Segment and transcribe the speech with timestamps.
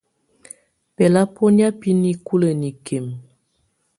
[0.95, 3.13] Bɛ̀labɔnɛ̀á bɛ̀ nikulǝ́ nikimǝ.